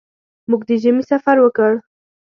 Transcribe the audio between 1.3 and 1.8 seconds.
وکړ.